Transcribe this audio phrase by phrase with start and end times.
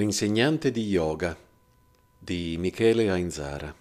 [0.00, 1.36] L'insegnante di yoga
[2.18, 3.74] di Michele Ainzara.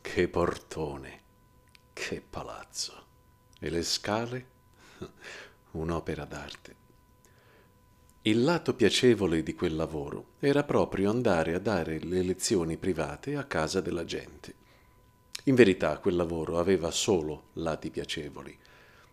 [0.00, 1.20] Che portone,
[1.92, 3.04] che palazzo.
[3.60, 4.46] E le scale?
[5.70, 6.74] Un'opera d'arte.
[8.22, 13.44] Il lato piacevole di quel lavoro era proprio andare a dare le lezioni private a
[13.44, 14.52] casa della gente.
[15.44, 18.58] In verità quel lavoro aveva solo lati piacevoli.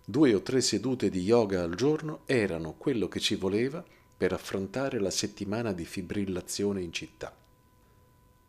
[0.04, 3.86] Due o tre sedute di yoga al giorno erano quello che ci voleva
[4.24, 7.36] per affrontare la settimana di fibrillazione in città.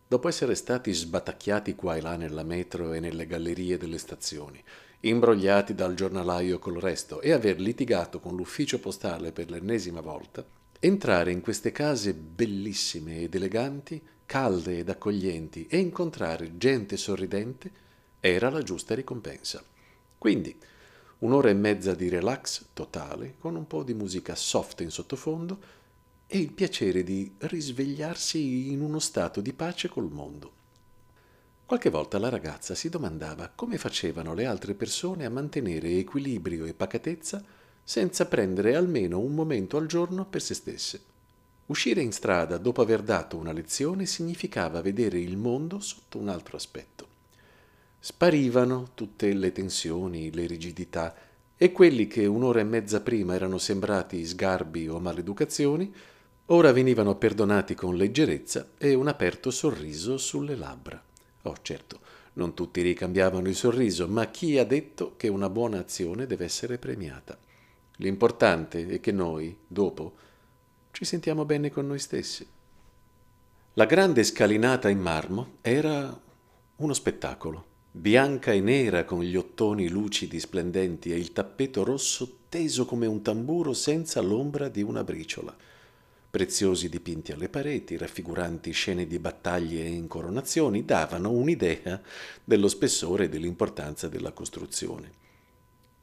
[0.06, 4.62] Dopo essere stati sbatacchiati qua e là nella metro e nelle gallerie delle stazioni,
[5.00, 10.46] imbrogliati dal giornalaio col resto e aver litigato con l'ufficio postale per l'ennesima volta,
[10.78, 17.72] entrare in queste case bellissime ed eleganti, calde ed accoglienti e incontrare gente sorridente
[18.20, 19.60] era la giusta ricompensa.
[20.18, 20.56] Quindi,
[21.24, 25.58] un'ora e mezza di relax totale, con un po' di musica soft in sottofondo
[26.26, 30.52] e il piacere di risvegliarsi in uno stato di pace col mondo.
[31.64, 36.74] Qualche volta la ragazza si domandava come facevano le altre persone a mantenere equilibrio e
[36.74, 37.42] pacatezza
[37.82, 41.00] senza prendere almeno un momento al giorno per se stesse.
[41.66, 46.58] Uscire in strada dopo aver dato una lezione significava vedere il mondo sotto un altro
[46.58, 47.13] aspetto.
[48.04, 51.14] Sparivano tutte le tensioni, le rigidità
[51.56, 55.90] e quelli che un'ora e mezza prima erano sembrati sgarbi o maleducazioni,
[56.48, 61.02] ora venivano perdonati con leggerezza e un aperto sorriso sulle labbra.
[61.44, 62.00] Oh, certo,
[62.34, 66.76] non tutti ricambiavano il sorriso, ma chi ha detto che una buona azione deve essere
[66.76, 67.38] premiata?
[67.96, 70.12] L'importante è che noi, dopo,
[70.90, 72.46] ci sentiamo bene con noi stessi.
[73.72, 76.20] La grande scalinata in marmo era
[76.76, 82.86] uno spettacolo bianca e nera con gli ottoni lucidi splendenti e il tappeto rosso teso
[82.86, 85.56] come un tamburo senza l'ombra di una briciola.
[86.28, 92.02] Preziosi dipinti alle pareti, raffiguranti scene di battaglie e incoronazioni, davano un'idea
[92.42, 95.12] dello spessore e dell'importanza della costruzione.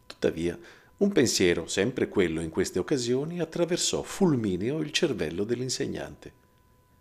[0.08, 0.58] Tuttavia,
[0.96, 6.32] un pensiero, sempre quello in queste occasioni, attraversò fulmineo il cervello dell'insegnante.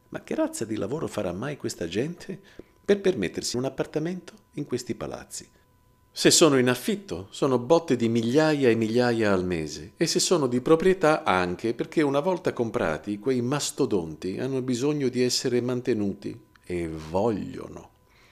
[0.08, 2.40] Ma che razza di lavoro farà mai questa gente
[2.90, 5.48] per permettersi un appartamento in questi palazzi.
[6.10, 10.48] Se sono in affitto, sono botte di migliaia e migliaia al mese, e se sono
[10.48, 16.88] di proprietà anche perché una volta comprati quei mastodonti hanno bisogno di essere mantenuti e
[16.88, 17.90] vogliono.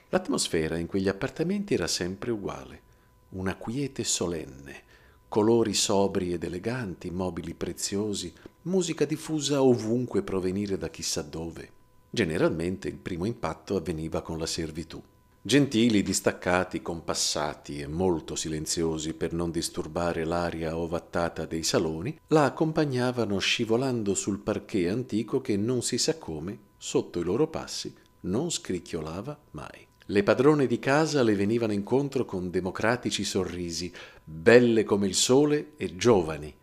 [0.09, 2.81] L'atmosfera in quegli appartamenti era sempre uguale,
[3.29, 4.83] una quiete solenne,
[5.29, 8.33] colori sobri ed eleganti, mobili preziosi,
[8.63, 11.77] musica diffusa ovunque provenire da chissà dove.
[12.11, 15.01] Generalmente il primo impatto avveniva con la servitù.
[15.41, 23.37] Gentili, distaccati, compassati e molto silenziosi per non disturbare l'aria ovattata dei saloni, la accompagnavano
[23.37, 29.39] scivolando sul parquet antico che non si sa come, sotto i loro passi, non scricchiolava
[29.51, 29.87] mai.
[30.07, 33.93] Le padrone di casa le venivano incontro con democratici sorrisi,
[34.23, 36.53] belle come il sole e giovani,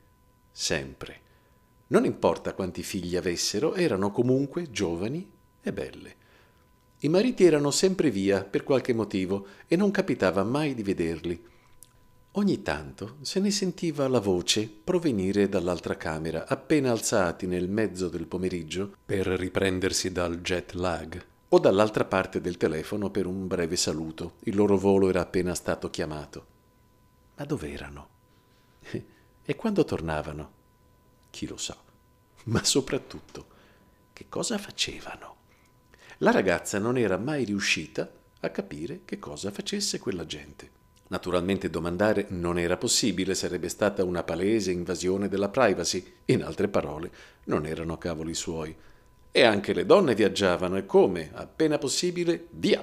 [0.51, 1.21] sempre.
[1.89, 5.35] Non importa quanti figli avessero, erano comunque giovani
[5.69, 6.15] e belle.
[7.01, 11.45] I mariti erano sempre via per qualche motivo e non capitava mai di vederli.
[12.33, 18.27] Ogni tanto se ne sentiva la voce provenire dall'altra camera, appena alzati nel mezzo del
[18.27, 24.35] pomeriggio per riprendersi dal jet lag, o dall'altra parte del telefono per un breve saluto.
[24.41, 26.47] Il loro volo era appena stato chiamato.
[27.37, 28.09] Ma dov'erano?
[29.43, 30.53] E quando tornavano?
[31.31, 31.77] Chi lo sa.
[32.45, 33.47] Ma soprattutto,
[34.13, 35.36] che cosa facevano?
[36.21, 38.11] La ragazza non era mai riuscita
[38.41, 40.71] a capire che cosa facesse quella gente.
[41.09, 47.11] Naturalmente domandare non era possibile, sarebbe stata una palese invasione della privacy, in altre parole,
[47.45, 48.75] non erano cavoli suoi.
[49.31, 52.83] E anche le donne viaggiavano e come, appena possibile, via!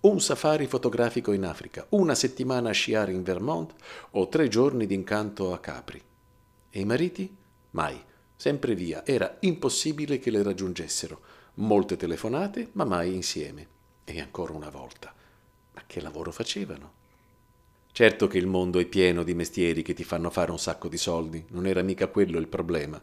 [0.00, 3.72] Un safari fotografico in Africa, una settimana a sciare in Vermont
[4.10, 6.00] o tre giorni d'incanto a Capri.
[6.68, 7.34] E i mariti?
[7.70, 7.98] Mai,
[8.36, 13.76] sempre via, era impossibile che le raggiungessero molte telefonate, ma mai insieme.
[14.04, 15.12] E ancora una volta.
[15.74, 16.92] Ma che lavoro facevano?
[17.92, 20.96] Certo che il mondo è pieno di mestieri che ti fanno fare un sacco di
[20.96, 23.00] soldi, non era mica quello il problema.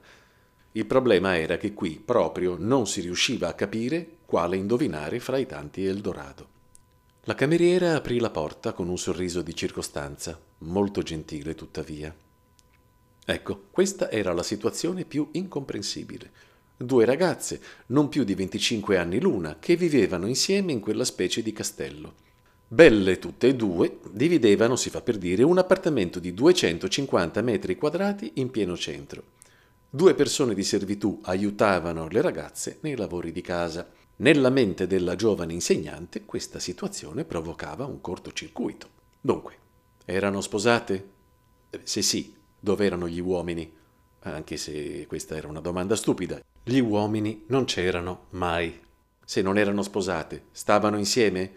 [0.71, 5.45] Il problema era che qui proprio non si riusciva a capire quale indovinare fra i
[5.45, 6.53] tanti Eldorado.
[7.23, 12.13] La cameriera aprì la porta con un sorriso di circostanza, molto gentile tuttavia.
[13.25, 19.57] Ecco, questa era la situazione più incomprensibile due ragazze, non più di 25 anni l'una,
[19.59, 22.23] che vivevano insieme in quella specie di castello.
[22.67, 28.31] Belle tutte e due, dividevano, si fa per dire, un appartamento di 250 metri quadrati
[28.35, 29.23] in pieno centro.
[29.89, 33.87] Due persone di servitù aiutavano le ragazze nei lavori di casa.
[34.17, 38.89] Nella mente della giovane insegnante questa situazione provocava un cortocircuito.
[39.21, 39.57] Dunque,
[40.03, 41.09] erano sposate?
[41.83, 43.71] Se sì, dove erano gli uomini?
[44.21, 46.41] Anche se questa era una domanda stupida.
[46.67, 48.75] Gli uomini non c'erano mai.
[49.23, 51.51] Se non erano sposate, stavano insieme?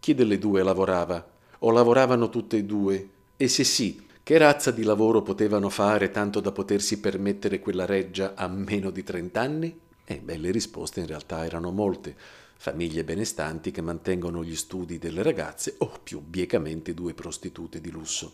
[0.00, 1.22] Chi delle due lavorava?
[1.58, 3.08] O lavoravano tutte e due?
[3.36, 8.32] E se sì, che razza di lavoro potevano fare tanto da potersi permettere quella reggia
[8.34, 9.78] a meno di trent'anni?
[10.06, 12.16] E beh, le risposte in realtà erano molte.
[12.56, 18.32] Famiglie benestanti che mantengono gli studi delle ragazze o più biecamente due prostitute di lusso.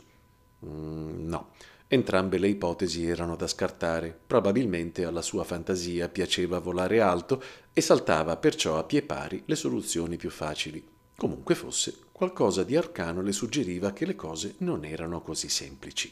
[0.67, 1.49] Mm, no,
[1.95, 4.19] entrambe le ipotesi erano da scartare.
[4.27, 10.17] Probabilmente alla sua fantasia piaceva volare alto e saltava perciò a pie pari le soluzioni
[10.17, 10.83] più facili.
[11.15, 16.11] Comunque fosse, qualcosa di arcano le suggeriva che le cose non erano così semplici.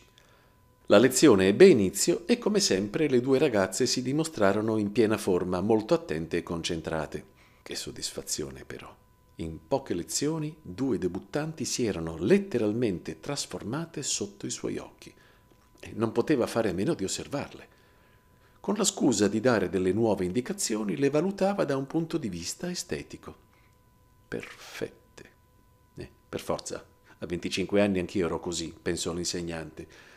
[0.86, 5.62] La lezione ebbe inizio e come sempre le due ragazze si dimostrarono in piena forma,
[5.62, 7.24] molto attente e concentrate.
[7.62, 8.94] Che soddisfazione però.
[9.36, 15.14] In poche lezioni due debuttanti si erano letteralmente trasformate sotto i suoi occhi
[15.94, 17.68] non poteva fare a meno di osservarle.
[18.60, 22.70] Con la scusa di dare delle nuove indicazioni le valutava da un punto di vista
[22.70, 23.34] estetico.
[24.28, 25.30] Perfette.
[25.96, 26.84] Eh, per forza,
[27.18, 30.08] a 25 anni anch'io ero così, pensò l'insegnante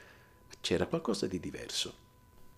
[0.63, 1.93] c'era qualcosa di diverso.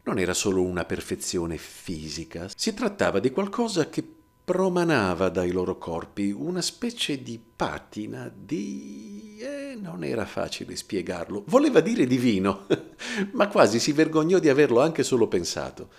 [0.03, 4.03] Non era solo una perfezione fisica, si trattava di qualcosa che
[4.45, 9.37] promanava dai loro corpi, una specie di patina di...
[9.39, 11.43] Eh, non era facile spiegarlo.
[11.47, 12.67] Voleva dire divino,
[13.31, 15.89] ma quasi si vergognò di averlo anche solo pensato.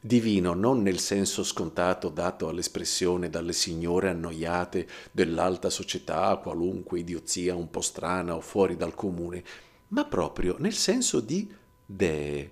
[0.00, 7.70] Divino non nel senso scontato dato all'espressione dalle signore annoiate dell'alta società, qualunque idiozia un
[7.70, 9.42] po' strana o fuori dal comune,
[9.88, 11.52] ma proprio nel senso di
[11.84, 12.50] dee.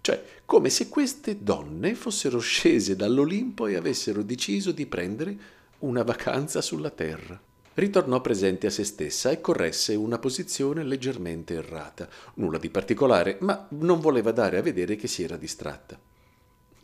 [0.00, 5.36] Cioè, come se queste donne fossero scese dall'Olimpo e avessero deciso di prendere
[5.78, 7.40] una vacanza sulla terra.
[7.74, 12.08] Ritornò presente a se stessa e corresse una posizione leggermente errata.
[12.34, 15.98] Nulla di particolare, ma non voleva dare a vedere che si era distratta.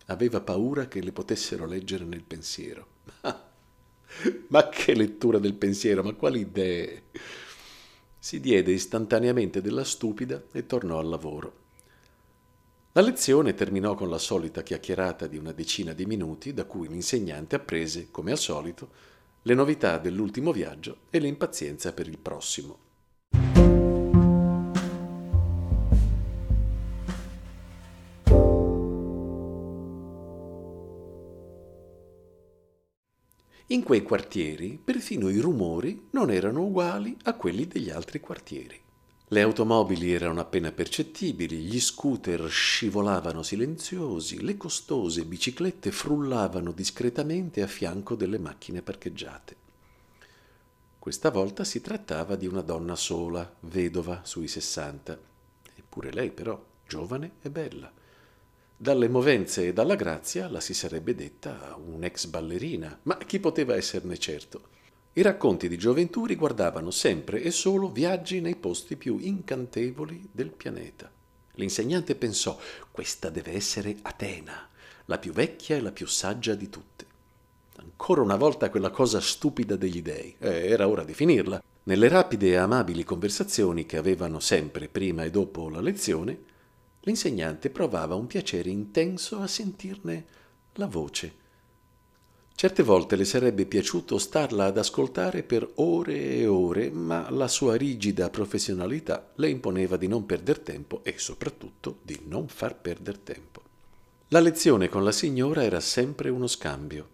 [0.06, 2.86] Aveva paura che le potessero leggere nel pensiero.
[4.48, 7.02] ma che lettura del pensiero, ma quali idee!
[8.22, 11.58] si diede istantaneamente della stupida e tornò al lavoro.
[12.92, 17.54] La lezione terminò con la solita chiacchierata di una decina di minuti, da cui l'insegnante
[17.54, 18.90] apprese, come al solito,
[19.42, 22.88] le novità dell'ultimo viaggio e l'impazienza per il prossimo.
[33.68, 38.89] In quei quartieri perfino i rumori non erano uguali a quelli degli altri quartieri.
[39.32, 47.68] Le automobili erano appena percettibili, gli scooter scivolavano silenziosi, le costose biciclette frullavano discretamente a
[47.68, 49.56] fianco delle macchine parcheggiate.
[50.98, 55.16] Questa volta si trattava di una donna sola, vedova sui sessanta,
[55.76, 57.92] eppure lei però giovane e bella.
[58.76, 64.18] Dalle movenze e dalla grazia la si sarebbe detta un'ex ballerina, ma chi poteva esserne
[64.18, 64.78] certo?
[65.12, 71.10] I racconti di gioventù riguardavano sempre e solo viaggi nei posti più incantevoli del pianeta.
[71.54, 72.58] L'insegnante pensò,
[72.90, 74.68] questa deve essere Atena,
[75.06, 77.06] la più vecchia e la più saggia di tutte.
[77.76, 80.34] Ancora una volta quella cosa stupida degli dei.
[80.38, 81.62] Eh, era ora di finirla.
[81.82, 86.50] Nelle rapide e amabili conversazioni che avevano sempre prima e dopo la lezione,
[87.04, 90.26] L'insegnante provava un piacere intenso a sentirne
[90.74, 91.39] la voce.
[92.60, 97.74] Certe volte le sarebbe piaciuto starla ad ascoltare per ore e ore, ma la sua
[97.74, 103.62] rigida professionalità le imponeva di non perder tempo e soprattutto di non far perder tempo.
[104.28, 107.08] La lezione con la signora era sempre uno scambio.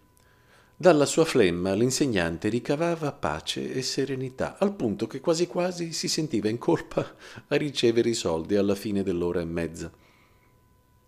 [0.75, 6.49] Dalla sua flemma l'insegnante ricavava pace e serenità, al punto che quasi quasi si sentiva
[6.49, 7.15] in colpa
[7.47, 9.89] a ricevere i soldi alla fine dell'ora e mezza.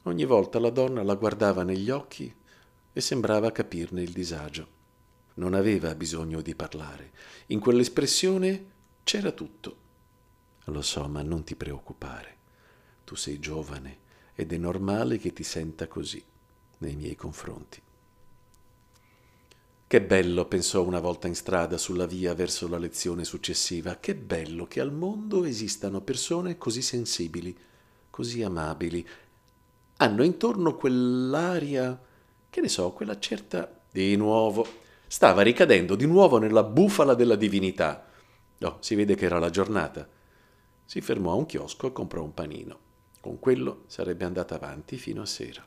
[0.03, 2.33] Ogni volta la donna la guardava negli occhi
[2.91, 4.77] e sembrava capirne il disagio.
[5.35, 7.11] Non aveva bisogno di parlare.
[7.47, 8.65] In quell'espressione
[9.03, 9.77] c'era tutto.
[10.65, 12.37] Lo so, ma non ti preoccupare.
[13.03, 16.23] Tu sei giovane ed è normale che ti senta così
[16.79, 17.81] nei miei confronti.
[19.89, 24.67] Che bello, pensò una volta in strada sulla via verso la lezione successiva, che bello
[24.67, 27.57] che al mondo esistano persone così sensibili,
[28.11, 29.03] così amabili.
[29.97, 31.99] Hanno intorno quell'aria,
[32.49, 33.73] che ne so, quella certa...
[33.91, 34.65] Di nuovo.
[35.07, 38.05] Stava ricadendo di nuovo nella bufala della divinità.
[38.61, 40.07] Oh, si vede che era la giornata.
[40.85, 42.79] Si fermò a un chiosco e comprò un panino.
[43.19, 45.65] Con quello sarebbe andata avanti fino a sera.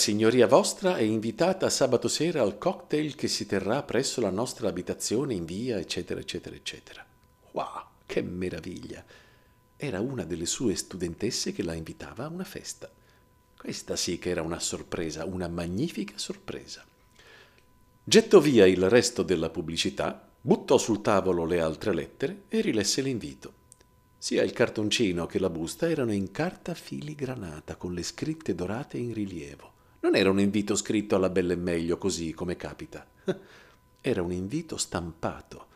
[0.00, 5.34] Signoria vostra è invitata sabato sera al cocktail che si terrà presso la nostra abitazione
[5.34, 7.04] in via, eccetera, eccetera, eccetera.
[7.50, 9.04] Wow, che meraviglia!
[9.76, 12.90] Era una delle sue studentesse che la invitava a una festa.
[13.58, 16.82] Questa sì che era una sorpresa, una magnifica sorpresa.
[18.02, 23.52] Gettò via il resto della pubblicità, buttò sul tavolo le altre lettere e rilesse l'invito.
[24.16, 29.12] Sia il cartoncino che la busta erano in carta filigranata con le scritte dorate in
[29.12, 29.72] rilievo.
[30.00, 33.06] Non era un invito scritto alla bella e meglio così come capita.
[34.00, 35.66] Era un invito stampato.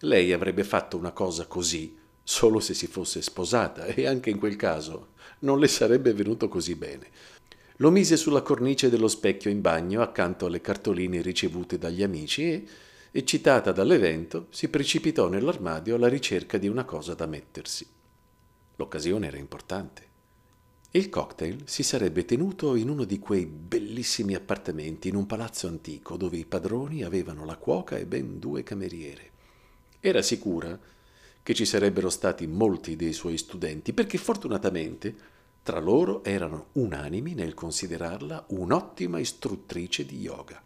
[0.00, 4.56] Lei avrebbe fatto una cosa così solo se si fosse sposata e anche in quel
[4.56, 7.08] caso non le sarebbe venuto così bene.
[7.76, 12.66] Lo mise sulla cornice dello specchio in bagno accanto alle cartoline ricevute dagli amici e,
[13.12, 17.86] eccitata dall'evento, si precipitò nell'armadio alla ricerca di una cosa da mettersi.
[18.76, 20.10] L'occasione era importante.
[20.94, 26.18] Il cocktail si sarebbe tenuto in uno di quei bellissimi appartamenti in un palazzo antico
[26.18, 29.30] dove i padroni avevano la cuoca e ben due cameriere.
[30.00, 30.78] Era sicura
[31.42, 35.16] che ci sarebbero stati molti dei suoi studenti perché fortunatamente
[35.62, 40.62] tra loro erano unanimi nel considerarla un'ottima istruttrice di yoga.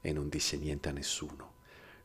[0.00, 1.54] E non disse niente a nessuno.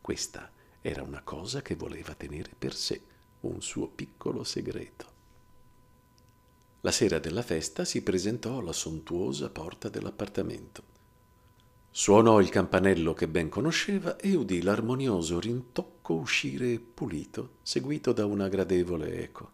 [0.01, 0.49] Questa
[0.81, 2.99] era una cosa che voleva tenere per sé,
[3.41, 5.18] un suo piccolo segreto.
[6.81, 10.83] La sera della festa si presentò alla sontuosa porta dell'appartamento.
[11.91, 18.47] Suonò il campanello che ben conosceva e udì l'armonioso rintocco uscire pulito, seguito da una
[18.47, 19.51] gradevole eco.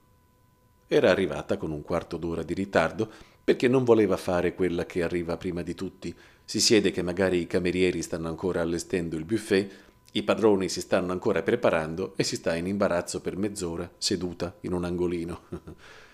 [0.86, 3.12] Era arrivata con un quarto d'ora di ritardo
[3.44, 6.16] perché non voleva fare quella che arriva prima di tutti.
[6.44, 9.72] Si siede che magari i camerieri stanno ancora allestendo il buffet,
[10.12, 14.74] i padroni si stanno ancora preparando e si sta in imbarazzo per mezz'ora seduta in
[14.74, 15.42] un angolino.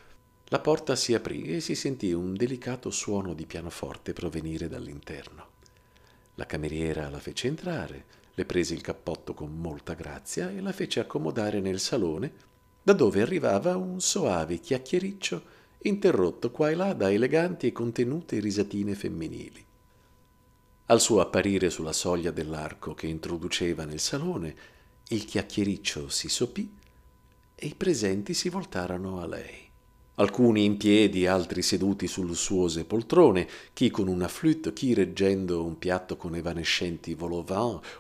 [0.51, 5.47] La porta si aprì e si sentì un delicato suono di pianoforte provenire dall'interno.
[6.35, 10.99] La cameriera la fece entrare, le prese il cappotto con molta grazia e la fece
[10.99, 12.33] accomodare nel salone,
[12.83, 15.41] da dove arrivava un soave chiacchiericcio
[15.83, 19.65] interrotto qua e là da eleganti e contenute risatine femminili.
[20.87, 24.53] Al suo apparire sulla soglia dell'arco che introduceva nel salone,
[25.07, 26.75] il chiacchiericcio si sopì
[27.55, 29.69] e i presenti si voltarono a lei
[30.21, 35.79] alcuni in piedi, altri seduti sul lussuose poltrone, chi con una flûte, chi reggendo un
[35.79, 37.43] piatto con evanescenti vol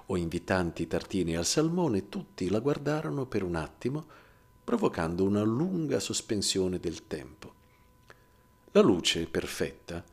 [0.05, 4.05] o invitanti tartini al salmone, tutti la guardarono per un attimo,
[4.63, 7.53] provocando una lunga sospensione del tempo.
[8.71, 10.03] La luce perfetta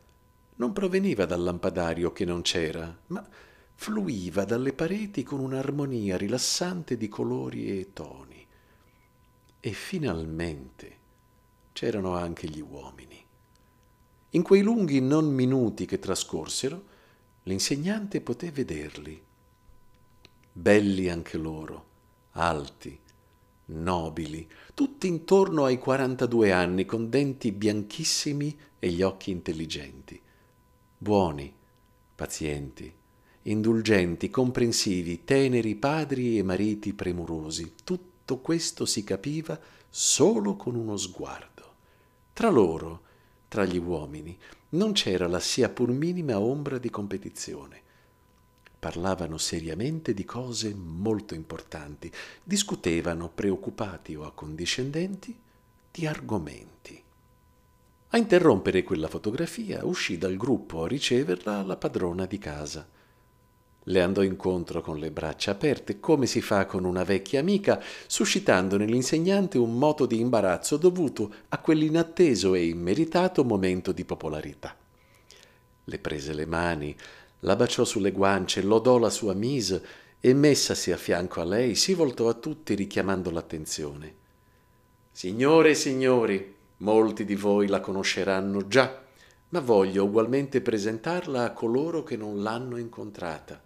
[0.56, 3.28] non proveniva dal lampadario che non c'era, ma
[3.74, 8.46] fluiva dalle pareti con un'armonia rilassante di colori e toni.
[9.60, 10.97] E finalmente
[11.78, 13.24] c'erano anche gli uomini.
[14.30, 16.84] In quei lunghi non minuti che trascorsero,
[17.44, 19.22] l'insegnante poté vederli.
[20.50, 21.84] Belli anche loro,
[22.32, 22.98] alti,
[23.66, 30.20] nobili, tutti intorno ai 42 anni, con denti bianchissimi e gli occhi intelligenti,
[30.98, 31.54] buoni,
[32.12, 32.92] pazienti,
[33.42, 37.74] indulgenti, comprensivi, teneri padri e mariti premurosi.
[37.84, 39.56] Tutto questo si capiva
[39.88, 41.47] solo con uno sguardo.
[42.38, 43.00] Tra loro,
[43.48, 47.82] tra gli uomini, non c'era la sia pur minima ombra di competizione.
[48.78, 52.08] Parlavano seriamente di cose molto importanti,
[52.44, 55.36] discutevano, preoccupati o accondiscendenti,
[55.90, 57.02] di argomenti.
[58.10, 62.88] A interrompere quella fotografia uscì dal gruppo a riceverla la padrona di casa
[63.88, 68.76] le andò incontro con le braccia aperte, come si fa con una vecchia amica, suscitando
[68.76, 74.76] nell'insegnante un moto di imbarazzo dovuto a quell'inatteso e immeritato momento di popolarità.
[75.84, 76.94] Le prese le mani,
[77.40, 79.82] la baciò sulle guance, lodò la sua mise
[80.20, 84.14] e messasi a fianco a lei si voltò a tutti richiamando l'attenzione.
[85.10, 89.02] Signore e signori, molti di voi la conosceranno già,
[89.50, 93.62] ma voglio ugualmente presentarla a coloro che non l'hanno incontrata.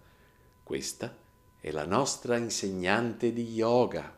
[0.63, 1.15] Questa
[1.59, 4.15] è la nostra insegnante di yoga.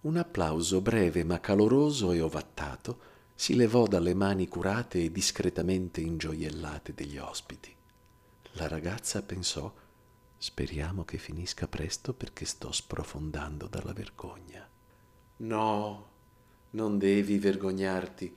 [0.00, 3.00] Un applauso breve ma caloroso e ovattato
[3.34, 7.74] si levò dalle mani curate e discretamente ingioiellate degli ospiti.
[8.52, 9.72] La ragazza pensò
[10.40, 14.66] Speriamo che finisca presto perché sto sprofondando dalla vergogna.
[15.38, 16.08] No,
[16.70, 18.36] non devi vergognarti,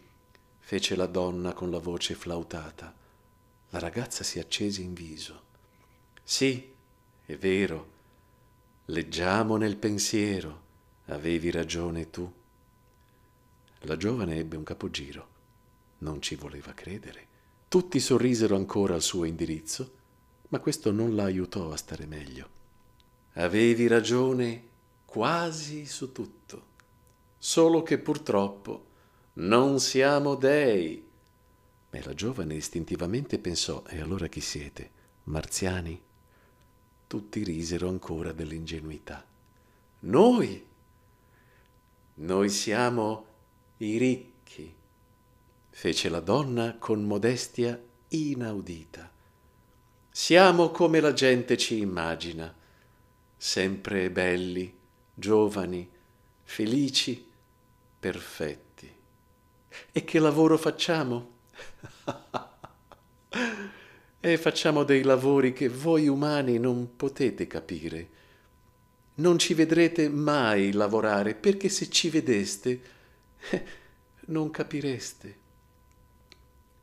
[0.57, 2.91] fece la donna con la voce flautata.
[3.69, 5.43] La ragazza si accese in viso.
[6.23, 6.73] Sì,
[7.33, 7.91] è vero,
[8.85, 10.61] leggiamo nel pensiero,
[11.05, 12.31] avevi ragione tu.
[13.81, 15.27] La giovane ebbe un capogiro,
[15.99, 17.29] non ci voleva credere,
[17.71, 19.93] Tutti sorrisero ancora al suo indirizzo,
[20.49, 22.49] ma questo non la aiutò a stare meglio.
[23.35, 24.67] Avevi ragione
[25.05, 26.65] quasi su tutto,
[27.37, 28.87] solo che purtroppo
[29.35, 31.01] non siamo dei.
[31.91, 34.91] E la giovane istintivamente pensò, e allora chi siete?
[35.23, 35.97] Marziani?
[37.11, 39.21] Tutti risero ancora dell'ingenuità.
[39.99, 40.65] Noi?
[42.13, 43.25] Noi siamo
[43.79, 44.73] i ricchi,
[45.71, 47.77] fece la donna con modestia
[48.07, 49.11] inaudita.
[50.09, 52.55] Siamo come la gente ci immagina,
[53.35, 54.73] sempre belli,
[55.13, 55.91] giovani,
[56.43, 57.29] felici,
[57.99, 58.95] perfetti.
[59.91, 61.39] E che lavoro facciamo?
[64.23, 68.09] e facciamo dei lavori che voi umani non potete capire.
[69.15, 72.81] Non ci vedrete mai lavorare perché se ci vedeste
[74.27, 75.39] non capireste.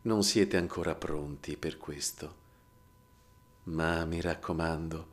[0.03, 2.47] Non siete ancora pronti per questo.
[3.65, 5.09] Ma mi raccomando,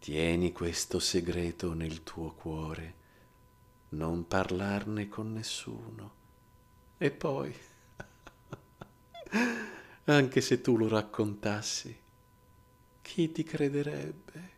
[0.00, 2.94] tieni questo segreto nel tuo cuore,
[3.90, 6.14] non parlarne con nessuno.
[6.98, 7.54] E poi
[10.14, 11.96] anche se tu lo raccontassi,
[13.02, 14.56] chi ti crederebbe?